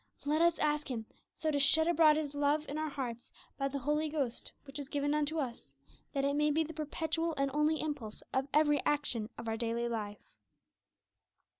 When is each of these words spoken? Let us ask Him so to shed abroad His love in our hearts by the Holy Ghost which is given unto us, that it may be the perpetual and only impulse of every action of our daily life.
Let 0.25 0.41
us 0.41 0.57
ask 0.57 0.89
Him 0.89 1.05
so 1.31 1.51
to 1.51 1.59
shed 1.59 1.87
abroad 1.87 2.17
His 2.17 2.33
love 2.33 2.67
in 2.67 2.79
our 2.79 2.89
hearts 2.89 3.31
by 3.59 3.67
the 3.67 3.77
Holy 3.77 4.09
Ghost 4.09 4.51
which 4.63 4.79
is 4.79 4.87
given 4.87 5.13
unto 5.13 5.37
us, 5.37 5.75
that 6.13 6.25
it 6.25 6.35
may 6.35 6.49
be 6.49 6.63
the 6.63 6.73
perpetual 6.73 7.35
and 7.37 7.51
only 7.53 7.79
impulse 7.79 8.23
of 8.33 8.47
every 8.51 8.83
action 8.83 9.29
of 9.37 9.47
our 9.47 9.57
daily 9.57 9.87
life. 9.87 10.33